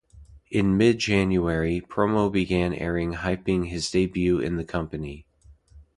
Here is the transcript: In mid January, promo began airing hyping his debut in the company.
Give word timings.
In 0.49 0.77
mid 0.77 0.97
January, 0.97 1.79
promo 1.79 2.31
began 2.31 2.73
airing 2.73 3.13
hyping 3.13 3.67
his 3.67 3.91
debut 3.91 4.39
in 4.39 4.55
the 4.57 4.65
company. 4.65 5.27